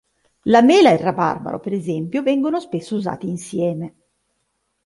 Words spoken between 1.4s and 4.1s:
per esempio, vengono spesso usati insieme.